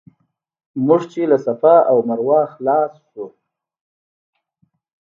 [0.85, 3.25] موږ چې له صفا او مروه خلاص شو.